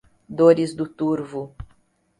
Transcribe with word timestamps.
Dores 0.27 0.73
do 0.73 0.87
Turvo 0.87 1.55